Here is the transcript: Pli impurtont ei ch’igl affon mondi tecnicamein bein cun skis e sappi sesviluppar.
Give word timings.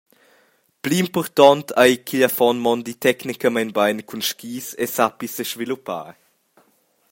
Pli 0.81 0.95
impurtont 1.03 1.67
ei 1.83 1.93
ch’igl 2.05 2.27
affon 2.29 2.57
mondi 2.65 2.93
tecnicamein 3.05 3.69
bein 3.77 3.99
cun 4.07 4.23
skis 4.29 4.67
e 4.83 4.85
sappi 4.95 5.27
sesviluppar. 5.35 6.09